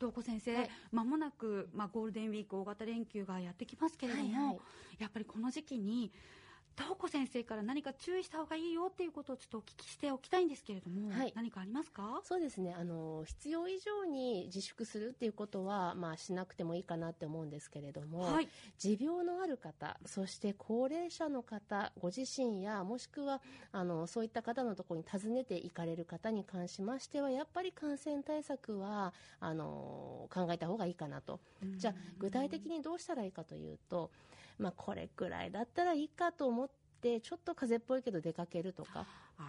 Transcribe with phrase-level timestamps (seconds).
[0.00, 0.70] 東子先生、はい。
[0.90, 4.58] まもなく、まあ、ゴールデンウィーク大型連休がやってきますけれども、はいはい。
[4.98, 6.10] やっぱりこの時期に
[6.76, 11.32] 東子先生から何か注意した方がいいよっていうことをちょっとお聞きしておきたいんですけれども、はい。
[11.34, 12.20] 何かありますか？
[12.24, 12.74] そうですね。
[12.78, 18.48] あの必要以上に自粛するっていうことは、まあ、しなくてもいいかなって思うんですけれども、はい。
[18.78, 23.40] 持病のある方そして高齢者の方ご自身やもしくは
[23.72, 31.40] あのそういった方のところに訪ねて行かれる方に関しましてはやっぱり感染対策はあの考えた方がいいかなと。
[31.76, 34.10] じゃあ具体的にどうしたらいいかというと、
[34.60, 39.06] まあ、これくらいだったらいいかと思ってちょっと風邪っぽいけど出かけるとか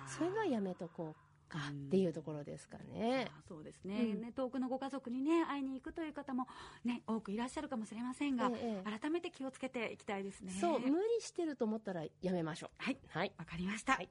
[0.07, 3.27] そういうのはやめとこうかっていうところですかね。
[3.29, 4.21] あーそうですね,、うん。
[4.21, 6.47] ね遠くのご家族にね会いに行くという方も
[6.85, 10.53] ね多くいらっしゃるかもしれませんが、ええ改めて気をつけていきたいですね。
[10.53, 12.69] そう無理してると思ったらやめましょう。
[12.77, 12.97] はい。
[13.09, 13.33] はい。
[13.37, 14.09] わかりました、はい。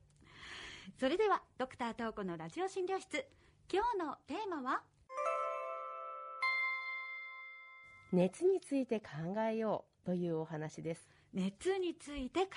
[0.98, 3.25] それではドクター東子のラジオ診療室。
[3.73, 4.83] 今日のテーマは？
[8.12, 11.08] 熱について考えようというお話です。
[11.33, 12.48] 熱について考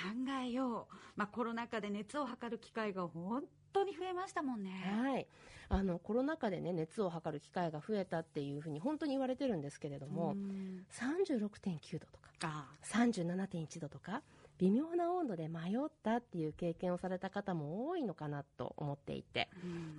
[0.43, 4.71] えよう、まあ、コロナ禍で熱を測る機会が本当に増えましたもんね。
[4.83, 5.27] はい。
[5.69, 10.85] あの、コロナ禍でね、熱を測る機会が増えたっていうふうに本当に言われてるんですけれどもう、ん。
[10.91, 14.23] 36.9度とか、あ37.1度とか、
[14.57, 19.49] 微妙な温度で迷ったっていう経験をされた方も多いのかなと思っていて、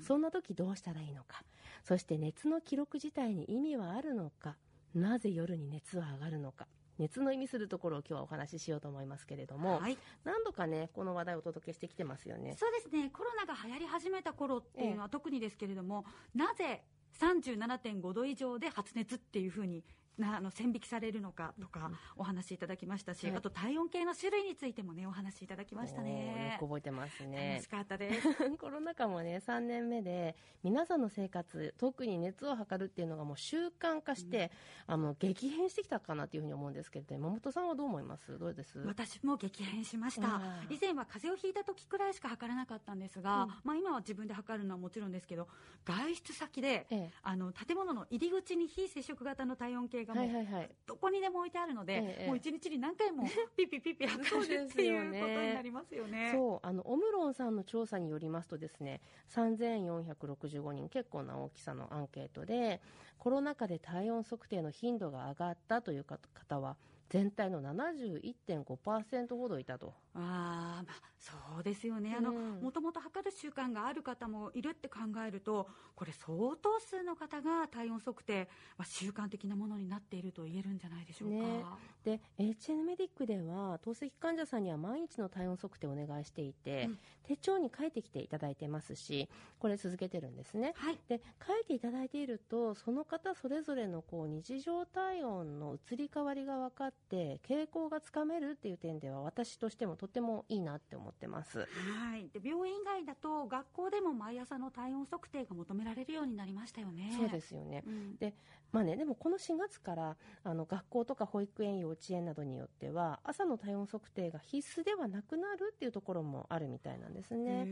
[0.00, 0.02] ん。
[0.02, 1.44] そんな時どうしたらいいのか、
[1.84, 4.56] そして熱の記録自体に意味はあるのか、
[4.95, 6.67] なぜ夜に熱は上がるのか、
[6.98, 12.56] 熱の意味するところを今日はお話ししようと思いますけれども、はい、何度かね、この話題をお届けしてきてますよね。
[12.59, 13.11] そうですね。
[13.11, 16.84] コロナが流行り始めた頃っていうのは特にですけれども、なぜ
[17.20, 19.84] 37.5度以上で発熱っていうふうに
[20.19, 23.37] なあの線引きされるのかとかお話しいただきましたし、はい。
[23.37, 26.53] あと体温計の種類についてもねお話しいただきましたね。
[26.55, 27.53] よく覚えてますね。
[27.55, 27.67] 楽し。
[27.69, 28.29] かったです。
[28.59, 34.51] コロナ禍もね、3年目で、皆さんの生活、特に熱を測るっていうのがもう習慣化して、
[34.87, 38.39] あの、激変してきたかなっていうふうに思うんですけれど、山本さんはどう思います？
[38.39, 38.79] どうです？
[38.81, 40.41] 私も激変しました。
[40.70, 43.51] 以前は風邪をひいた時くらいしか測らなかったんですが、うん。
[43.64, 45.48] まあ、今は自分で測るのはもちろんですけど
[45.85, 47.11] 外出先で、ええ。
[47.23, 50.70] あの建物の入り口に非接触型の体温計がもう、はいはいはい。
[50.87, 53.25] どこにでも置いてあるので、ええもう一日に何回も
[53.57, 56.31] ピッピッピッピ測るっていうことになりますよね。
[56.33, 62.81] そう、あの、オムロンさんの調査によりますとですね、3465人、結構な大きさのアンケートで、
[63.19, 66.77] コロナ禍で体温測定の頻度が上がったという方は、
[67.09, 69.95] 全体の71.5%ほどいたと。
[70.15, 72.17] あーまあ、そうですよね
[72.63, 75.67] もともと測る習慣がある方もいるって考えると
[75.97, 81.37] これ相当数の方が体温測定は習慣的なものになっていると言えるんじゃないでしょうか。
[81.37, 81.65] ね
[82.05, 89.29] で HN メディックでは透析患者さんには毎日の体温測定をお願いしていて、うん手帳に書いてきていただいてますし
[89.59, 90.75] これ続けてるんですね。
[90.77, 101.60] はいで書いていただいているとその方それぞれのこう日常体温の移り変わりが分かって傾向がつかめるっていう点では私としてもとてもいいなって思ってます。
[101.60, 107.12] はい、で病院以外だと学校でも毎朝の体温測定が求められるようになりましたよね。
[107.16, 107.82] そうですよね。
[107.86, 108.34] うんで
[108.74, 117.68] まあね、でもこの4月からあの学校とか保育園幼稚園などによっては朝の体温測定が必須ではなくなるっていうところもあるみたいなんですね。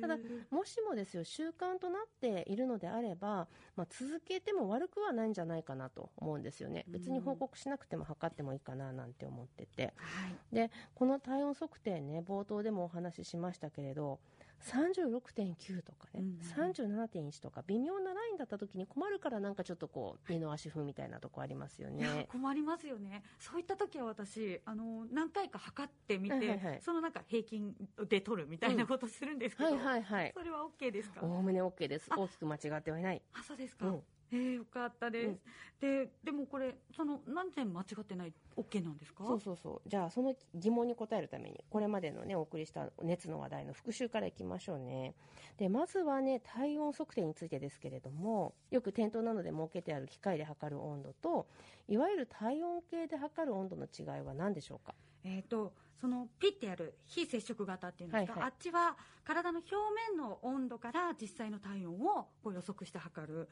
[0.00, 0.16] ただ
[0.50, 9.94] もしもですよ習慣となっているのであれば、まあ、続けても悪くはないんじゃないかなと思うんですよね別に報告しなくても測ってもいいかななんて思ってて。
[9.96, 10.54] はい。
[10.54, 14.18] でこの体温測定ね冒頭でもお話ししましたけれど
[14.62, 16.38] 36.9とかね、うん
[16.74, 22.26] 37.1とか微妙なラインだった時に困るからなんかちょっとこう二の足踏みたいなとこありますよね。
[22.30, 23.22] 困りますよね。
[23.38, 26.80] そういった時は私あの何回か測ってみて、はいはいはい。
[26.82, 27.74] そのなんか平均
[28.08, 30.32] で取るみたいなことするんですけど、はいはいはい。
[30.34, 31.20] それは OK ですか？
[31.22, 32.06] おおむね OK です。
[32.10, 33.22] あ大きく間違ってはいない。
[33.34, 34.00] あそうですか、うん
[34.32, 35.40] えー、よかったです、
[35.80, 39.24] ででもこれその何点間違ってない OK なんですか？
[39.24, 39.88] そうそうそう。
[39.88, 45.14] じゃあ、その疑問に答えるために、これまでのね、お送りした熱の話題の復習からいきましょうね。
[45.58, 51.46] で、まずはね、体温測定についてですけれども、よく店頭などで設けてある機械で測る温度と、
[51.86, 54.94] いわゆる体温計で測る温度の違いは何でしょうか？
[55.26, 58.50] えー、とそのピッてやる非接触型っていうんですか、はいはい。
[58.50, 59.74] あっちは体の表
[60.10, 63.48] 面の温度から実際の体温をこう予測して測る。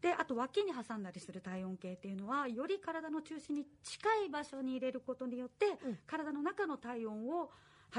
[0.00, 5.98] であと脇に挟んだりする体温計っていうのはより体の中心に近い場所に入れることによって、うん。
[6.06, 7.50] 体の中の体温を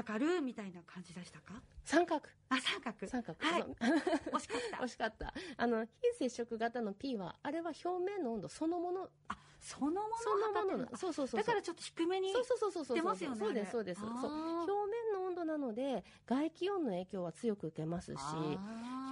[0.02, 1.54] 測るみたいな感じでしたか？
[1.84, 2.22] 三角。
[2.48, 3.06] あ三角。
[3.06, 3.36] 三角。
[3.40, 3.62] はい。
[3.62, 3.74] そう。
[4.36, 4.76] 惜しかった。
[4.84, 5.34] 惜しかった。
[5.56, 11.40] あの、非接触型の P は、あれは表面の温度そのもの、あそのものをそのものなそうそうそうそう。
[11.40, 12.96] だからちょっと低めにそうそうそうそうそう。
[12.96, 14.00] 出ますよねそうですそうです。
[14.00, 14.10] そう。
[14.10, 18.18] 表面の温度なので外気温の影響は強く受けますし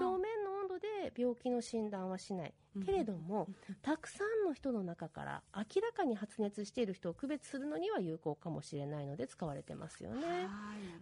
[0.01, 0.36] 表面
[1.05, 2.55] で病気の診断はしない、
[2.85, 3.49] けれども、
[3.83, 10.21] たくさんの人の中から明らかに発熱している人を区別するのには有効かもしれないので使われてますよね。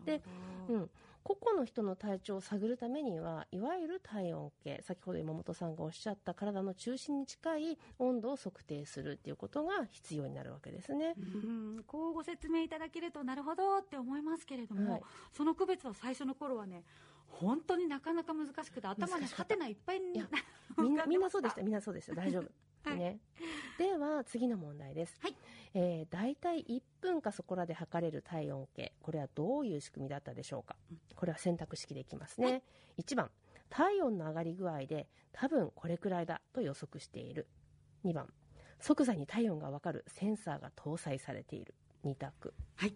[0.04, 0.22] で、
[0.68, 0.90] うん、
[1.22, 11.14] 個々の人の体調を探るためにはいわゆる体温計先ほど山本さんがおっしゃった体の中心に近い温度を測定するっていうことが必要になるわけですね。
[11.16, 11.84] うん。
[11.86, 15.02] こうご説明いただけるとなるほどって思いますけれども、はい、
[15.32, 16.84] その区別は最初の頃はね
[17.40, 20.22] 本当になかなか難しくて頭にハテナいっぱいに
[20.78, 21.62] みんなみんなそうでした。
[21.62, 22.14] みんなそうでした。
[22.14, 22.50] 大丈夫。
[22.84, 23.18] はい、ね、
[23.78, 25.36] では次の問題です、はい。
[25.72, 28.92] えー、大体1分かそこらで測れる体温計。
[29.00, 30.76] これはどういう仕組みだったでしょうか？
[31.16, 32.62] これは選択式でいきますね、はい、
[32.98, 33.30] 1番
[33.70, 37.48] 体温の上がり具合で多分これくらいだと予測している。
[38.04, 38.32] 2番
[38.80, 41.74] 即座に体温が分かるセンサーが搭載されている。
[42.04, 42.52] 2択。
[42.76, 42.94] はい。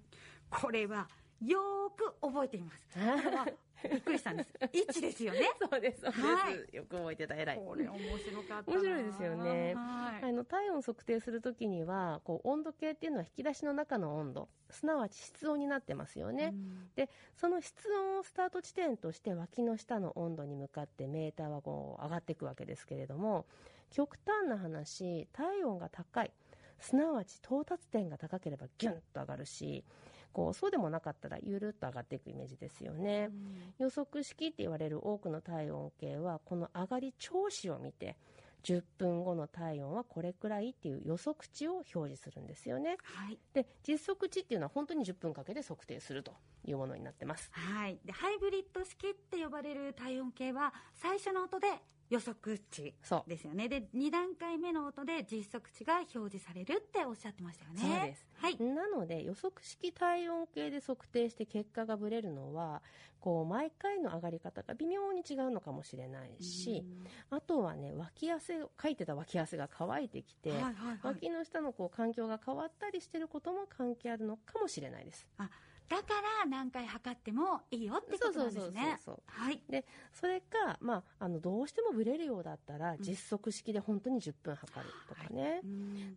[0.50, 1.08] これは
[1.46, 2.98] よーく覚えています
[3.90, 4.52] びっくりしたんです。
[4.60, 5.50] 1ですよね。
[5.70, 6.74] そうです、そうです、はい。
[6.74, 7.58] よく覚えてた、偉い。
[7.58, 9.74] これ面白かった面白いですよね。
[9.74, 16.54] はい、あの、体温測定するときには、こう、温度計っていうのは引き出しの中の温度、すなわち室温になってますよね。
[16.96, 23.46] で、その室温をスタート地点として脇の下の温度に向かってメーターはこう上がっていくわけですけれども、
[23.90, 26.32] 極端な話、体温が高い。
[26.80, 29.84] すなわち到達点が高ければギュンと上がるし、
[30.32, 38.16] こうそうでもなかったらゆるっと上がっていくイメージですよね、うん、予測式って言われる多くの体温計はこの上がり調子を見て
[38.64, 46.32] 10分後の体温はこれくらいっていう予測値を表示するんですよね、はい、で実測値っていうのは本当に10分かけて測定すると
[46.64, 51.68] いうものになってます、はい、でハイブリッド式って呼ばれる体温計は最初の音で
[52.10, 52.94] 予測値
[53.26, 53.68] ですよね。
[53.68, 57.80] で2段階目の音で実測値が表示されるっておっしゃってましたよね。
[57.80, 62.82] そうです、はい、なので予測式体温計で測定して結果がぶれるのは
[63.20, 66.84] こう毎回の上がり方が微妙に違うのかもしれないし
[67.30, 75.26] あとはね脇汗かいてた脇汗が乾いてきて、はいはいはい、脇の下のこう環境が変わったりしてることも関係あるのかもしれないです。
[75.36, 75.50] あ
[75.88, 76.02] だか
[76.42, 78.98] ら何回測ってもいいよってことなんですね。
[79.26, 79.62] はい。
[79.70, 85.42] で、それか、まあ、あの、どうしてもブレるようだったら、実測式で本当に10分測るとかね。
[85.42, 85.62] はい、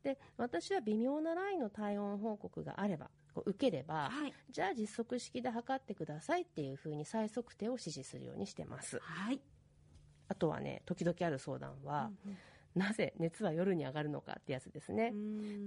[0.04, 9.00] で、私は微妙なラインの体温報告があれば、こう受ければ、はい、じゃあ実測式で測ってくださいっていうふうに再測定を指示するようにしてます。
[9.00, 9.40] はい。
[10.28, 12.38] あとはね、時々ある相談は、うんうん
[12.74, 15.14] なぜ熱は夜に上がるのかってやつですね。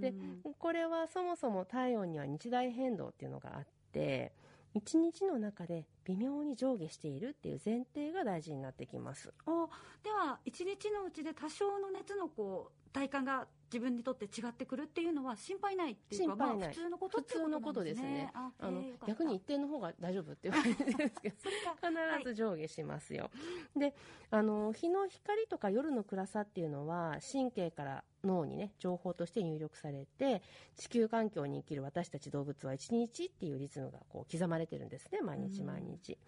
[0.01, 0.15] で、
[0.59, 4.33] これはそもそも体温には日大変動っていうのがあっって
[4.75, 9.33] 1日の中で微妙に上下しているっていう前提が大事になってきます。
[9.47, 9.69] あ
[10.03, 18.31] では1日のうちで多少の熱のこう体感が自分にとって違ってくるっていうのは心配ないっていうか、まあ、普通のことってことですね。
[18.35, 21.37] あの逆に一定の方が大丈夫っていう感じですけど、
[22.21, 23.25] 必ず上下しますよ。
[23.25, 23.31] は
[23.77, 23.95] い、で、
[24.31, 30.43] あの日の光とか夜の暗さっていうのは神経から脳にね情報として入力されて
[30.77, 36.19] 地球環境に生きる私たち動物は1日っていうリズムがこう刻まれてるんですね毎日毎日。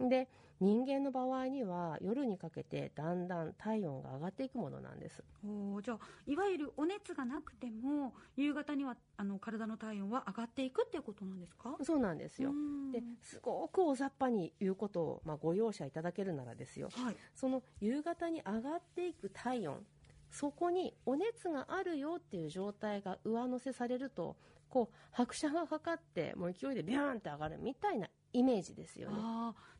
[0.00, 0.28] で
[0.60, 5.24] 人間の場合には夜にかけてだんだん体温が上がっていくものなんです。
[5.44, 11.76] おじゃあいわゆるお熱がなくても夕方にはあの体の体温は上がっていくっていうことなんですか？
[11.82, 12.52] そうなんですよ。
[12.92, 19.84] ですごく大雑把に言うことを、まあ、ご容赦いただけるならですよ、はい、その夕方に上がっていく体温
[20.32, 24.36] そこにお熱があるよっていう状態が上乗せされると
[24.68, 29.16] こう拍車がかかってもう勢いでビューンって上がるみたいなイメージですよね。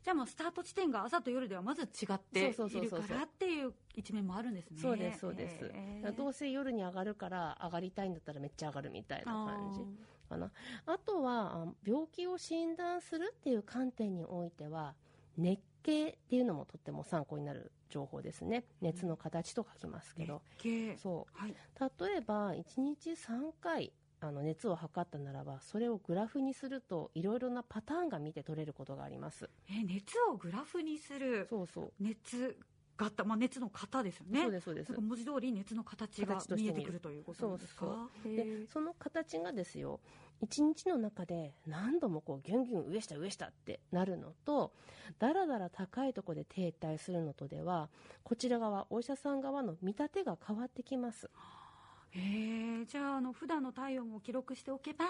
[0.03, 4.79] じゃあもうスタート地点が朝と夜ではまず違っているからっていう一面もあるんですね。
[4.79, 5.71] そうですそうです、
[6.15, 9.79] どうせ夜に上がるから上がりたいんだったらめっちゃ上がるみたいな感じ
[10.29, 10.51] かな。
[10.85, 14.93] あとは病気を診断するっていう観点においては
[15.35, 18.63] 熱計っていうのもとっても参考になる情報ですね。
[18.81, 20.41] 熱の形と書きますけど。
[20.97, 29.49] そう、はい、例えば1日3回あの熱を測ったならばそれをグラフにするといろいろなパターンが見て取れることがあります。
[29.69, 31.91] え熱をグラフにするそうそう。
[31.99, 32.57] 熱
[33.03, 34.41] 型、まあ、熱の型ですよね。
[34.43, 34.93] そうですそうです。
[34.93, 37.85] 文字通り熱の形が見えてくるということなんですか？
[37.85, 38.35] そうそう。
[38.35, 39.99] でその形がですよ
[40.41, 44.73] 一日の中で何度もこうギュンギュン上下上下ってなるのと
[45.19, 47.89] だらだら高いところで停滞するのとでは
[48.23, 51.27] こちら側お医者さん側の見立てが変わってきます。
[51.27, 51.29] へ
[52.15, 55.05] えじゃああの普段の体温を記録しておけば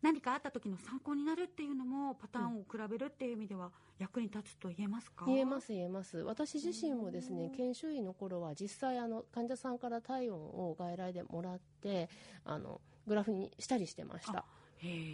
[0.00, 6.18] 何かあった時の参考になるっていうのもパターンを比べるっていう意味では役に立つと言えますか、言えます言えます。
[6.18, 9.78] 私自身もですね研修医の頃は実際あの患者さん。
[9.82, 12.08] から体温を外来でもらって
[12.44, 14.44] あのグラフにしたりしてました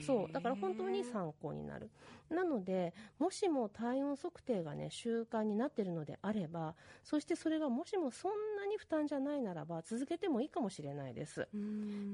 [0.04, 0.32] そう。
[0.32, 1.90] だから本当に参考になる。
[2.30, 11.48] なのでもしも体温測定がね習慣になっているのであればそしてそれがもしもそんなに負担じゃないならば続けてもいいかもしれないです。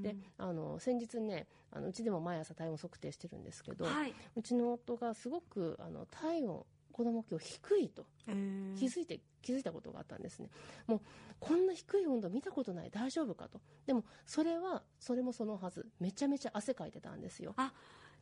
[0.02, 6.64] であの先日ねあのうちでも毎朝体温測定してるんですけど、はい、うちの夫がすごくあの体温
[6.94, 8.06] 子供今日低いと。
[8.26, 10.48] 気づいて気づいたことがあったんですね。
[10.86, 11.00] もう
[11.40, 12.90] こんな低い温度見たことない。
[12.90, 13.60] 大丈夫かと。
[13.84, 15.86] でもそれはそれもそのはず。
[15.98, 17.52] めちゃめちゃ汗かいてたんですよ。
[17.56, 17.72] あ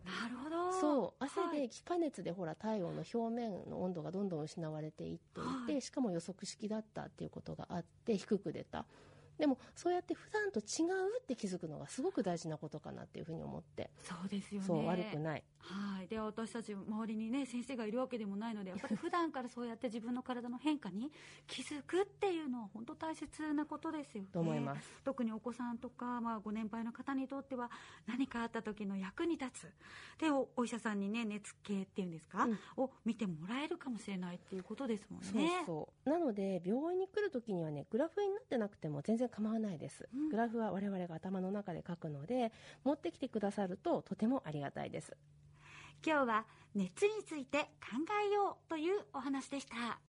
[0.07, 0.73] なるほど。
[0.81, 1.25] そう。
[1.25, 8.87] 汗で気化熱でほら体温の表面の温度がどんどん失われていっていて、はい、しかも予測式だったっていうことがあって低く出た。
[9.39, 13.91] でもそうやって普段と違うって気づくのがすごく大事なことかなっていうふうに思って。
[14.03, 14.67] そうですよね。
[14.67, 16.09] そう悪くないはい。
[16.09, 21.11] で私たち周りにね先生がいるわけでもないのでやっぱり普段からそうやって自分の体の変化に
[21.47, 24.29] 気づくっていうのは本当大切なことですよね。
[24.33, 24.89] と思います。
[25.05, 27.71] 特にお子さんとか、まあ、ご年配の方にとっては
[28.07, 29.73] 何かあった時の役に立つ。
[30.21, 35.51] でおお医者さんにね熱計っていうんですか、うん、を見てもらえるかもしれないっていうことですもんね。
[35.59, 36.11] そうそう。
[36.11, 42.53] なので病院に来る時にはねグラフになってなくても全然構わないです、うん、グラフは我々が頭の中で書くので
[42.85, 45.17] 持ってきてくださるととてもありがたいです
[46.05, 46.45] 今日は
[46.75, 47.97] 熱について考
[48.29, 50.03] えようというお話でした。